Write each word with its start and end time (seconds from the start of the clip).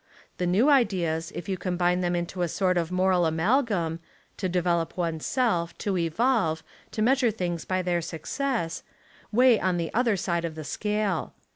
The 0.39 0.47
new 0.47 0.67
ideas, 0.67 1.31
if 1.35 1.47
you 1.47 1.57
combine 1.59 2.01
them 2.01 2.15
in 2.15 2.25
a 2.35 2.47
sort 2.47 2.75
of 2.75 2.91
moral 2.91 3.27
amalgam— 3.27 3.99
to 4.37 4.49
develop 4.49 4.97
one's 4.97 5.27
self, 5.27 5.77
to 5.77 5.95
evolve, 5.95 6.63
to 6.93 7.03
measure 7.03 7.29
things 7.29 7.65
by 7.65 7.83
their 7.83 8.01
suc 8.01 8.25
cess— 8.25 8.81
weigh 9.31 9.59
on 9.59 9.77
the 9.77 9.93
other 9.93 10.17
side 10.17 10.43
of 10.43 10.55
the 10.55 10.63
scale. 10.63 11.35